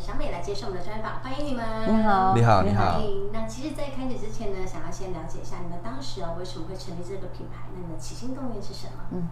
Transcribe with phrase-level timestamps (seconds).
[0.00, 1.64] 小美来接受我们的专访，欢迎你们。
[1.88, 3.00] 你好，你好，你好。
[3.32, 7.68] 那其实，在开始之前呢，想要先了解一下你们当时啊，为什么会成立这个品牌？
[7.74, 9.04] 那你们起心动念是什么？
[9.12, 9.28] 嗯。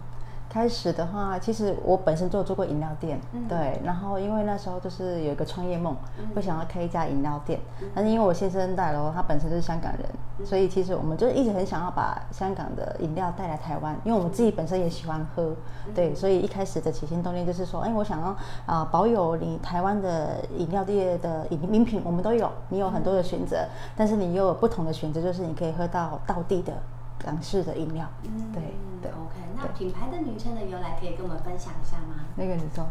[0.51, 5.95] 开始的话，其实我本身就做过饮料店，嗯、对，然后因为那时候就是有一个创业梦，
[6.35, 10.01] 会、嗯、想要开一家饮料店，嗯、但是因为我先生带了，他本身就是香港人，
[10.39, 15.55] 嗯、所以其实我们就一直很想要把香港的饮料带来台湾，因为我们自己本身也喜欢喝，
[15.87, 18.27] 嗯、对，所以一开始的起心动念就是说，哎，我想要
[18.65, 23.65] 啊、呃、保有你台湾的饮料店的饮饮品，我们都有，你有很多的选择，
[23.95, 26.73] 但是你又有不同的选择，就是你可以喝到道地的。
[27.23, 28.61] 港式的饮料，嗯，对
[29.01, 29.35] 对，OK。
[29.55, 32.25] 那品牌的名称的由来可以跟我们分享一下吗？
[32.35, 32.87] 那个你说，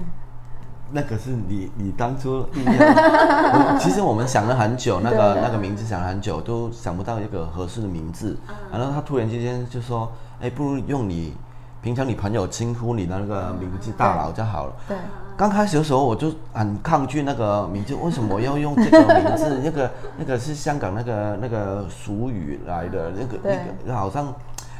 [0.90, 2.46] 那个是你你当初
[3.80, 8.36] 其实我们想了很久，那个那个名字想了很久，都想不到一个合适的名字。
[8.72, 11.34] 然后他突然之间就说：“哎，不如用你
[11.82, 14.96] 平常你朋友称呼你的那个名字大佬就好了。”对。
[15.36, 19.60] 刚开始的时候我就很抗拒那个名字，为什么我要用这个名字？
[19.62, 23.38] 那个 那个是香港那个那个俗语来的，那个
[23.84, 24.32] 那个好像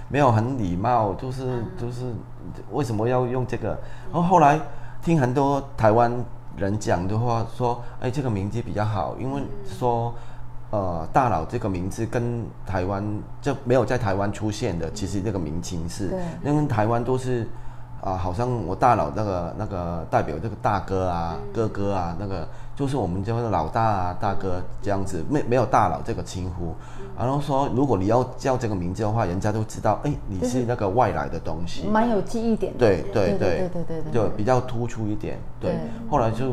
[0.09, 2.05] 没有很礼貌，就是就是
[2.73, 3.79] 为什么要用这个？
[4.11, 4.59] 然后后来
[5.03, 6.11] 听很多台湾
[6.57, 10.15] 人讲的话，说哎这个名字比较好，因为说
[10.71, 13.05] 呃大佬这个名字跟台湾
[13.43, 16.11] 就没有在台湾出现的，其实这个名称是，
[16.43, 17.47] 因为台湾都是。
[18.07, 26.73] 啊，好像我大佬那个那个代表这个大哥啊、嗯、哥哥啊，那个就是我们叫老大啊、大哥这样子，没没有大佬这个称呼。
[27.01, 32.79] 嗯、然后说，如果你要叫这个名字的话，人家都知道，哎，你是那个外来的东西，蛮有记忆点的。
[32.79, 35.37] 对对对对对对，就比较突出一点。
[35.61, 36.53] 对，对后来就。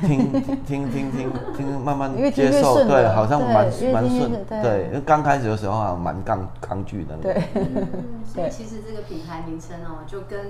[0.00, 0.32] 听
[0.66, 7.16] 听听听听，慢慢接受，对，好像蛮蛮顺，对，因为刚开始的时候啊，蛮抗抗拒的。
[7.18, 7.34] 对，
[8.24, 10.40] 所以其实这个品牌名称哦，就跟。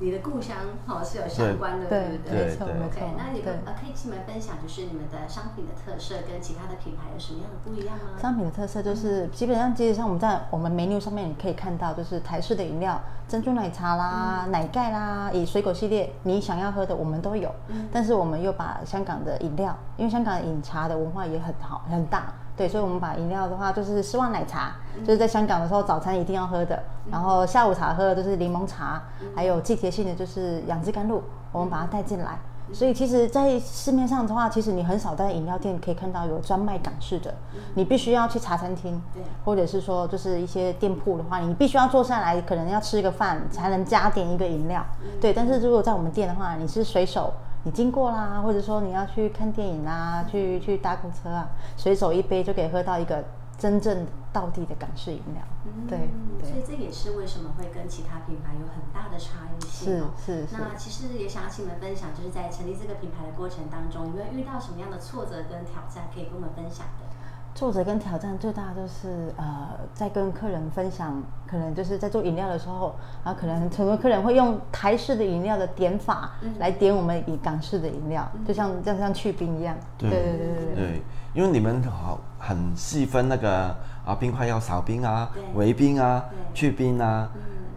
[0.00, 2.46] 你的故乡哦是有相关的，对不对？
[2.46, 3.02] 没错没错。
[3.16, 8.14] 那你们呃可以请你们分享，就是你们的商品的特色跟其他的品牌有什么样的不一样吗？
[8.20, 17.52] 商品的特色就是基本上，基本上我们在我们 menu 上面你可以看到，就是台式的饮料，珍珠奶茶啦、奶盖啦，以水果系列你想要喝的我们都有。
[17.92, 22.32] 但是我们又把香港的饮料，因为香港的饮茶的文化也很好很大。
[22.58, 24.72] 对，所以，我们把饮料的话，就是丝袜奶茶，
[25.06, 26.82] 就是在香港的时候早餐一定要喝的。
[27.08, 29.00] 然后下午茶喝的就是柠檬茶，
[29.34, 32.36] 还有季节性的就是杨枝甘露，我们把它带进来。
[32.70, 37.32] 所以，其实，在市面上的话，其实你很少在饮料店可以看到有专卖港式的。
[37.74, 39.00] 你必须要去茶餐厅，
[39.44, 44.84] 或者是说，就是一些店铺的话，你必须要坐下来，可能要吃一个饭才能加点一个饮料。
[45.18, 47.32] 对，但是如果在我们店的话，你是随手。
[47.64, 53.22] 你经过啦，或者说你要去看电影啊，去去搭公车啊，随手一杯就可以喝到一个
[53.58, 55.42] 真正到地的港式饮料。
[55.66, 55.98] 嗯、对，
[56.40, 59.98] 对，所以这也是为什么会跟其他品牌有很大的差异性。
[60.24, 60.46] 是是。
[60.46, 67.07] 是那其实也想要请你们分享，就是在成立这个品牌的过程当中，有没有遇到什么样的挫折跟挑战，可以跟我们分享的？
[67.54, 72.94] 挫折跟挑战最大就是，呃，在跟客人分享，可能就是在做饮料的时候，
[73.24, 79.74] 然后可能很多客人会用台式的饮料的点法来点我们以港式的饮料，就像这样像去冰一样。
[79.98, 81.02] 对对对对对，
[81.34, 83.74] 因为你们好很细分那个
[84.06, 87.28] 啊，冰块要少冰啊，微冰啊，去冰啊，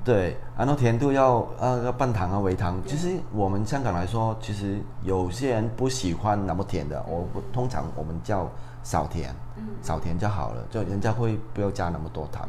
[0.03, 2.79] 对，然后甜度要呃要半糖啊，微糖。
[2.85, 8.47] 其实我们香港来说，其实有些人不喜欢那么甜的，我通常我们叫。
[8.83, 9.33] 少甜，
[9.81, 12.47] 少甜就好了，就人家会不要加那么多糖。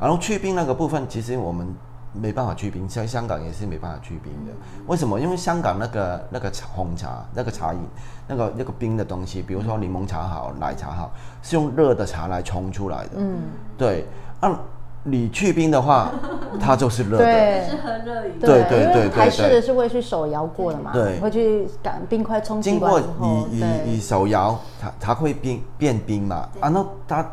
[0.00, 1.74] 然后去冰那个部分，其实我们
[2.12, 4.52] 没办法去冰，像香港也是没办法去冰的。
[4.86, 5.18] 为什么？
[5.20, 7.80] 因为香港那个那个红茶那个茶饮，
[8.28, 11.12] 那个那个冰的东西，比如说柠檬茶好，奶茶好，
[11.42, 13.12] 是用热的茶来冲出来的。
[13.16, 13.38] 嗯，
[13.76, 14.06] 对，
[14.40, 14.58] 啊
[15.06, 16.10] 你去冰的话，
[16.58, 18.38] 它就是热的，对，是很热饮。
[18.40, 20.92] 对对对对，台式的是会去手摇过的嘛？
[20.94, 26.48] 对，会去赶冰块冲经过你你你手摇，它它会变变冰嘛？
[26.60, 27.26] 啊，那它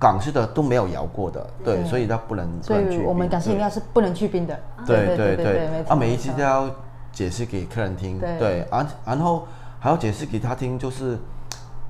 [0.00, 2.48] 港式的都没有摇过的，对，所以它不能。
[2.60, 4.58] 所以我们港式饮料是不能去冰的。
[4.84, 6.68] 对对对，啊，每一次都要
[7.12, 9.46] 解释给客人听，对，啊，然后
[9.78, 11.16] 还要解释给他听，就是。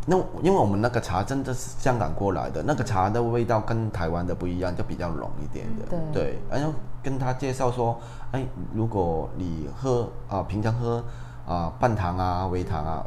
[0.09, 5.85] 那因为我们那个茶真的是香港过来的，那个茶的味道跟台湾的不一样，就比较浓一点的。
[6.13, 6.73] 对，对，然后
[7.03, 7.99] 跟他介绍说，
[8.31, 10.99] 哎，如果你喝啊、呃，平常喝
[11.45, 13.05] 啊、呃，半糖啊，微糖啊，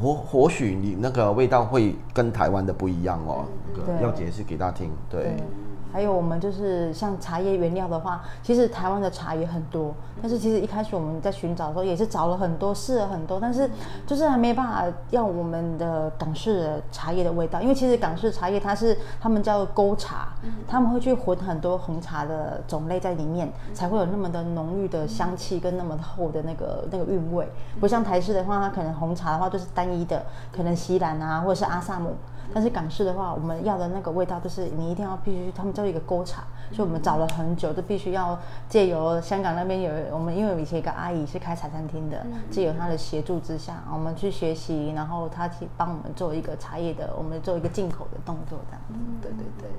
[0.00, 3.44] 或或许你那个味道会跟台湾的不一样哦，
[3.74, 5.22] 嗯、要解释给他听，对。
[5.22, 5.44] 对
[5.92, 13.68] 还有我们就是像茶叶原料的话，其实台湾的茶也很多，但是其实一开始我们在寻找的时候也是找了很多，试了很多，但是
[14.06, 20.28] 就是还没办法要我们的港式的茶叶的味道，因为其实港式茶叶它是他们叫勾茶，
[20.68, 27.48] 他们会去混很多红茶的种类在里面，才会有那么的浓郁的香气跟那么厚的那个那个韵味，
[27.80, 32.14] 不像台式的话，它可能红茶的话就是单一的，可能锡兰啊或者是阿萨姆。
[32.52, 36.42] 但是港式的话，我们要的那个味道就是你一定要必须，他们叫一个锅茶，
[36.72, 38.38] 所以我们找了很久，都必须要
[38.68, 48.94] 借由香港那边有我们，因为以前一个阿姨是开茶餐厅的，借由她的协助之下，我们去学习，然后她去帮我们做一个茶叶的，我们做一个进口的动作这样子。
[49.22, 49.70] 对对对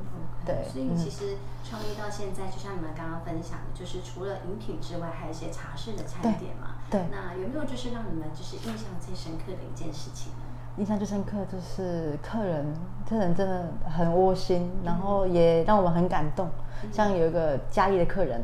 [0.46, 0.70] 对。
[0.72, 6.76] 所以其实创业到现在，就像你们刚刚分享的，就是除了饮品之外，还有一些茶室的餐点嘛。
[6.90, 7.02] 对。
[7.12, 10.51] 那有没有就是让你们就是印象最深刻的一件事情呢？
[10.78, 12.66] 印象最深刻就是客人，
[13.08, 16.48] 客人真的很窝心，然后也让我们很感动。
[16.92, 18.42] 像有一个嘉义的客人，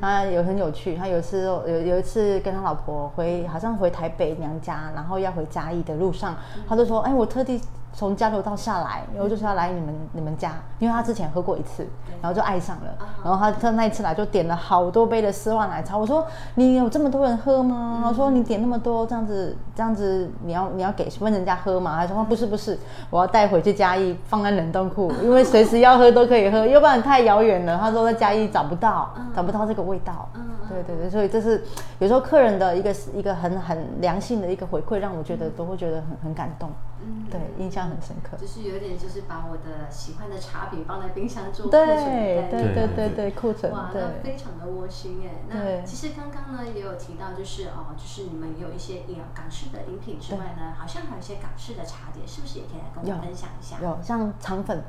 [0.00, 6.36] 他有很有趣，他有一次有有一次跟他老婆回，好像回台北娘家，然后要回嘉义的路上，
[6.68, 7.60] 他就说：“哎，我特地。”
[7.92, 11.86] 从交流道下来，然后就是要来你们你们家，因为他之前喝过一次，
[12.22, 12.94] 然后就爱上了。
[13.24, 15.98] 然后他他那一次来就点了好多杯的丝袜奶茶。
[15.98, 16.24] 我说
[16.54, 18.04] 你有这么多人喝吗？
[18.06, 21.96] 我说你点那么多这样子这样子，你要你要给问人家喝吗？
[22.06, 22.78] 他说不是不是，
[23.10, 27.76] 我要带回去嘉义放在冷冻库， 因为随时要喝都可以喝，要不然太遥远了。
[27.78, 30.28] 他说在嘉义找不到找不到这个味道。
[30.68, 31.64] 对对对，所以这是
[31.98, 36.70] 有时候客人的一个一个很很良性的一个回馈，让我觉得都会觉得很很感动。
[37.02, 38.36] 嗯，对，印象很深刻。
[38.36, 43.72] 就是有点，就是把我的喜欢的茶品放在冰箱做库存，对对对对对，库存。
[43.72, 45.42] 哇，那非常的窝心哎。
[45.48, 53.76] 那其实刚刚呢也有提到，就是哦，就是你们有一些饮港式的饮品之外呢，好像还有一些港式的茶点，是不是也可以来跟我们分享一下？
[53.82, 54.82] 有，像肠粉。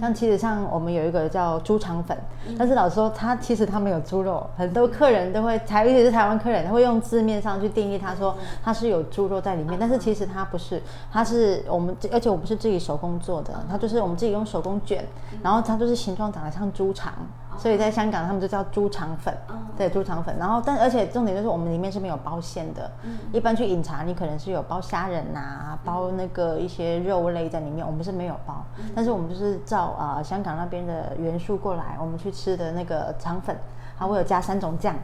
[0.00, 2.16] 像其实像我们有一个叫猪肠粉，
[2.58, 10.82] 但是老实说，它其实它没有猪肉，很多客人都会台，尤其是台湾客人，他会用字面上去定义，他说它是有猪肉在里面，但是其实它不是，
[11.12, 15.04] 它是我们，而且我不是自己手工做的，它就是我们自己用手工卷，
[15.42, 17.12] 然后它就是形状长得像猪肠。
[17.56, 19.34] 所以在香港，他们就叫猪肠粉，
[19.76, 20.36] 对，猪肠粉。
[20.38, 22.90] 然后，但而且重点就是我们里面是没有包馅的。
[23.32, 28.64] 一般去饮茶，你可能是有包虾仁呐、啊，包那个一些肉类在里面，我们是没有包。
[28.94, 33.56] 但是我们就是照啊、呃、香港那边的元素过来，我们去吃的那个肠粉，
[33.98, 34.94] 它会有加三种酱，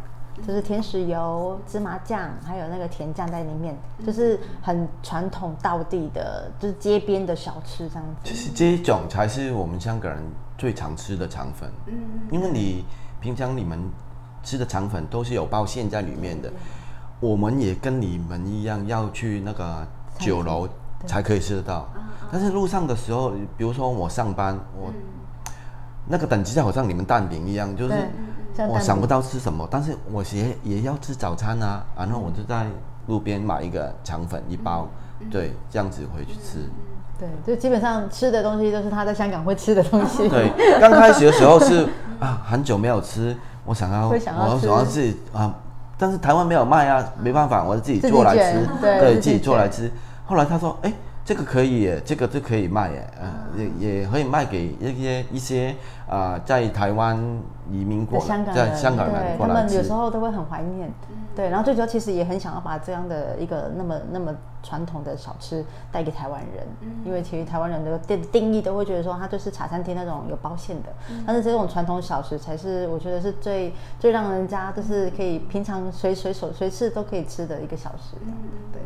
[0.47, 8.15] 就是甜食油、芝麻酱，还有那个甜酱在里面，就是很传统道地的，就是街边的小吃这样子。
[8.25, 10.23] 其实这一种才是我们香港人。
[10.61, 11.95] 最常吃的肠粉，嗯，
[12.31, 12.85] 因为你
[13.19, 13.81] 平常你们
[14.43, 16.53] 吃的肠粉都是有包馅在里面的，
[17.19, 19.89] 我们也跟你们一样要去那个
[20.19, 20.69] 酒楼
[21.07, 21.89] 才可以吃得到。
[22.31, 24.93] 但是路上的时候，比如说我上班，我
[26.07, 27.95] 那个等级就好像你们蛋饼一样，就是
[28.69, 32.67] 我想不到吃什么，但是我也也要吃早餐啊，然后我就在
[33.07, 34.89] 路边买一个肠粉一包，
[35.31, 36.69] 对，这样子回去吃。
[37.19, 40.29] 对，就基本上吃的东西都是他在香港会吃的东西。
[40.29, 40.51] 对，
[40.81, 41.87] 刚开始的时候是
[42.19, 43.37] 啊，很久没有吃，
[43.67, 45.55] 我想要，想要我想要自己啊，
[45.99, 49.91] 但是台湾没有卖啊，没办法，我就自己做来吃，对，对自己做来吃。
[50.25, 50.93] 后来他说，哎，
[51.23, 53.35] 这个可以耶，这个就可以卖耶，嗯、啊，
[53.79, 55.75] 也也可以卖给一些一些
[56.09, 57.19] 啊，在台湾
[57.71, 60.93] 移民过来，在香港人过来他们有时候都会很怀念。
[61.35, 78.17] 对，然后最主要其实也很想要把这样的一个那么那么传统的小吃带给台湾人，嗯、因为其实台湾人的定定义都会觉得说它就是茶餐厅那种有包馅的，嗯、但是这种传统小吃才是我觉得是最最让人家就是可以平常随随手随时都可以吃的一个小吃。
[78.23, 78.35] 嗯、
[78.73, 78.83] 对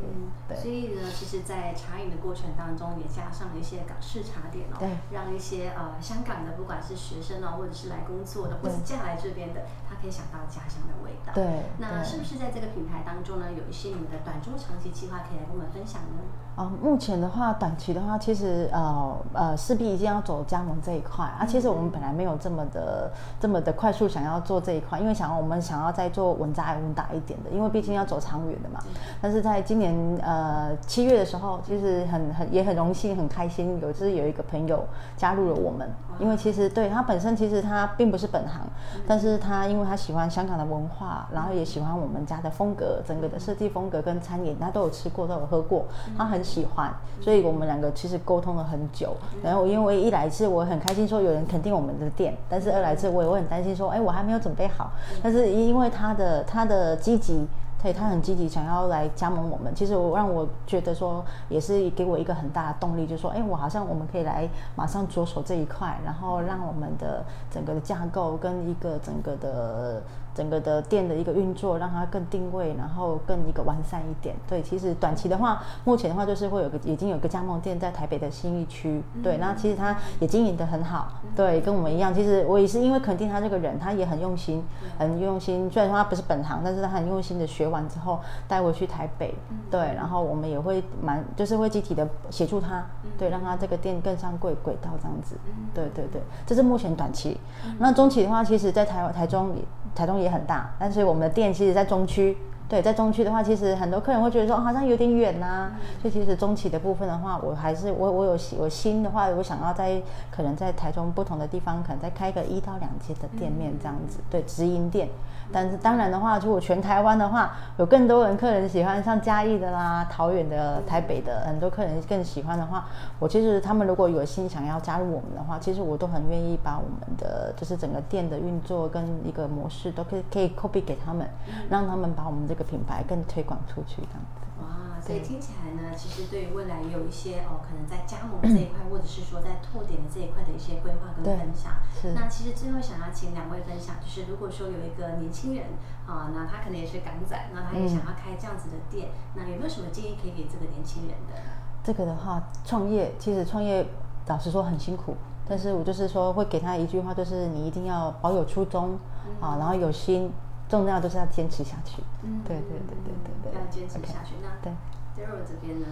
[0.47, 0.57] 对。
[0.63, 11.33] 所以呢，其实，在茶饮的过程当中，也加上了一些港式茶点哦，对让一些呃香港的不管是学生哦，或者是来工作的，或者是嫁来这边的，他可以想到家乡的味道。
[11.35, 12.34] 对，那是不是？
[12.39, 16.19] 在这个平台当中呢，有一些你们的短中长期计划可以来跟我们分享呢？
[16.57, 21.45] 啊，目前的话，短期的话，其实呃呃，势必一定要走加盟这一块啊。
[21.45, 28.79] 其实我们本来没有这么的这么的快速想要做这一块，因为想要我们想要再做稳扎稳打一点的，因为毕竟要走长远的嘛。
[29.21, 29.93] 但是在今年
[30.23, 34.85] 呃七月的时候，其实很很也很荣幸很开心，有就是有一个朋友
[35.17, 38.61] 加入了我们，因为其实对他本身其实他并不是本行，
[39.09, 46.44] 但是他因为他喜欢香港的文化，然后也喜欢我们家的风格，整个的设计风格跟餐饮他都有吃过都有喝过，他很。
[46.45, 49.17] 喜欢，所以我们两个其实沟通了很久。
[49.43, 54.93] 然后因为一来是我很开心说有人肯定我们的店，但是二来是我也会很担心说，哎，我还没有准备好。
[55.23, 57.47] 但是因为他的他的积极。
[57.83, 59.71] 对，他很积极想要来加盟我们。
[59.75, 70.03] 其实我让我觉得说，也是给我一个很大的动力，就是说，哎，我好像我们可以来马上着手这一块，然后让我们的整个的架构跟一个整个的。
[70.35, 74.35] 整个的店的一个运作，让它更定位，然后更一个完善一点。
[74.49, 79.03] 对，其实短期的话，目前的话就是会有个已经有个加盟店在台北的新义区。
[79.23, 81.09] 对，那其实他也经营得很好。
[81.37, 82.13] 对，跟我们一样。
[82.13, 84.65] 其实我也是因为肯定他这个人，他也很用心，
[84.99, 85.71] 很用心。
[85.71, 89.35] 虽然说他不是本行，但是他很用心的学完之后带回去台北。
[89.71, 92.85] 对，然后我们也会蛮就是会集体的协助他，
[93.17, 95.37] 对，让他这个店更上轨轨道这样子。
[95.73, 97.39] 对对对，这是目前短期。
[97.79, 99.55] 那中期的话，其实在台台中
[99.95, 102.37] 台中也很大，但是我们的店其实，在中区。
[102.67, 105.73] 对，在中区的话，其实很多客人会觉得说，好像有点远呐、啊。
[106.01, 115.09] 所以其实中期的部分的话，我还是我我有我心的话，我想要在可能在台中不同的地方，可能再开个一到两间的店面这样子，对，直营店。
[115.53, 122.87] 但是当然的话，如果全台湾的话，有更多人客人喜欢像嘉义的啦、桃园的、台北的，很多客人更喜欢的话，
[123.19, 131.29] 我其实他们如果有心想要加入我们的话，其实我都很愿意把我们的就是整个店的运作跟一个模式都可以可以 copy 给他们，
[131.69, 134.47] 让他们把我们这个品牌更推广出去这样子。
[134.63, 141.75] 哇，所以听起来呢，其实对于未来有一些哦，可能在加盟这一块，或者是说在拓点的这一块的一些规划跟分享。
[142.01, 142.15] 是。
[142.15, 145.67] 那其实最后想要请两位分享，就是如果说有一个年轻人
[146.07, 151.35] 啊，那他可能也是港仔，那他也想要开这样子的店，嗯、那有没有什么建议可以给这个年轻人的？
[151.83, 153.85] 这个的话，创业其实创业
[154.29, 155.17] 老实说很辛苦，
[155.49, 158.97] 但是我就是说会给他一句话，就是你一定要保有初衷、
[159.27, 160.31] 嗯、啊，然后有心。
[160.79, 162.03] 重要都是要坚持下去。
[162.23, 164.35] 嗯，对对对对对对，要坚持下去。
[164.35, 164.73] Okay, 那对
[165.17, 165.87] ，Daryl 这边呢？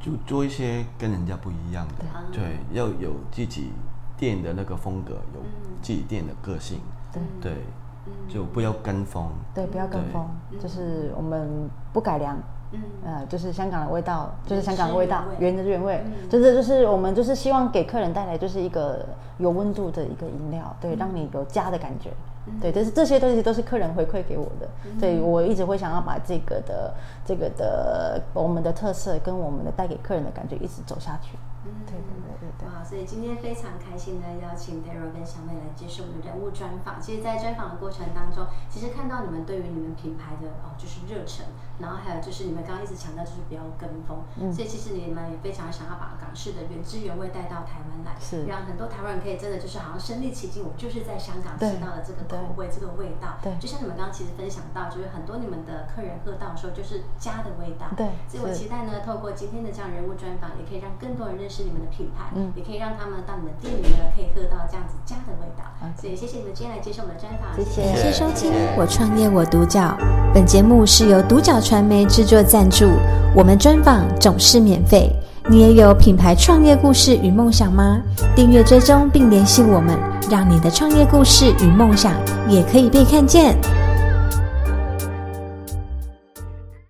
[0.00, 3.70] 就做一些跟人家不一样的，对，对，要有自己
[4.16, 5.40] 店的那个风格，有
[5.80, 6.80] 自己店的个性，
[7.12, 7.22] 对。
[7.40, 7.52] 对，
[8.28, 9.30] 就不要跟风。
[9.54, 10.28] 对，不要跟风，
[10.60, 12.36] 就是我们不改良。
[12.72, 19.06] 嗯，呃，就是香港的味道，就是香港的味道，原汁原味，就是就是我们就是希望给客人带来就是一个
[19.38, 22.10] 有温度的一个饮料，对，让你有家的感觉。
[22.60, 24.68] 对，但是这些东西都是客人回馈给我的，
[24.98, 26.92] 所以我一直会想要把这个的
[27.24, 31.38] 这个的我们的特色跟我们的带给客人的感觉一直走下去。
[31.64, 32.68] 嗯，对对对对对。
[32.68, 37.00] 哇，所以今天非常开心的邀请 Daryl 跟小美来接受我们的人物专访。
[37.00, 41.46] 其实，在专访的过程当中，其实看到你们对于你们品牌的哦，就是热忱，
[41.78, 53.38] 然后还有就是你们刚刚一直强调就是不要跟风，嗯，所以其实你们也非常想要把港式的原汁原味带到台湾来，是让很多台湾人可以真的就是好像身临其境，我就是在香港吃到了这个口味，这个味道。
[53.42, 57.86] 对，就像你们刚刚其实分享到，就是很多你们的客人喝到的时候就是家的味道。
[57.96, 61.51] 对，所以我期待呢，透过今天的这样人物专访，也可以让更多人认识。
[61.52, 65.62] 是你们的品牌，嗯，也可以让他们到你们店里呢，可以喝到这样子家的味道。
[66.00, 67.82] 所以谢谢你们今天来接受我们的专访，谢谢。
[67.82, 68.10] 感谢。
[68.10, 69.80] 收听《我创业我独角》，
[70.32, 72.88] 本节目是由独角传媒制作赞助，
[73.36, 75.14] 我们专访总是免费。
[75.50, 78.00] 你也有品牌创业故事与梦想吗？
[78.34, 79.98] 订阅追踪并联系我们，
[80.30, 82.14] 让你的创业故事与梦想
[82.48, 83.58] 也可以被看见。